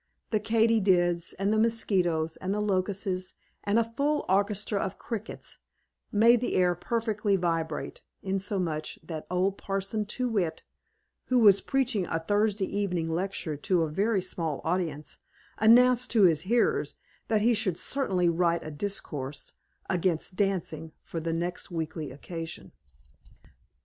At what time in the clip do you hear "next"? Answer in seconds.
21.31-21.69